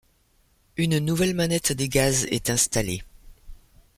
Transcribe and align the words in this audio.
Une 0.77 0.97
nouvelle 0.97 1.35
manette 1.35 1.73
des 1.73 1.87
gaz 1.87 2.25
est 2.31 2.49
installée. 2.49 3.03